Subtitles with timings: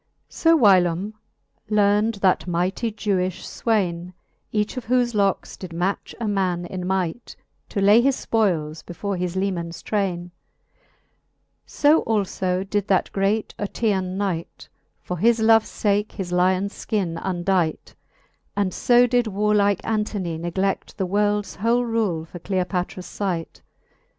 [0.01, 0.25] II.
[0.29, 1.13] So whylome
[1.69, 4.13] learnd that mighty Jewifii fwaine,
[4.51, 7.35] Each of whofe lockes did match a man in might,
[7.69, 10.31] To lay his {poiles before his lemans traine;
[11.67, 14.67] So alfo did that great Oetean knight
[15.03, 17.93] For his loves fake his lions Ikin undight:
[18.55, 23.61] And fo did warlike Antony negle^ The worlds whole rule for Cleopatras light.